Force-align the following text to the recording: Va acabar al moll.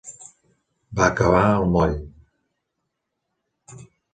Va 0.99 1.09
acabar 1.09 1.43
al 1.49 1.67
moll. 1.75 1.93